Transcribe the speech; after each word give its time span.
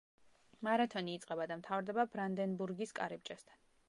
მარათონი 0.67 1.11
იწყება 1.17 1.45
და 1.51 1.57
მთავრდება 1.59 2.05
ბრანდენბურგის 2.15 2.95
კარიბჭესთან. 3.01 3.61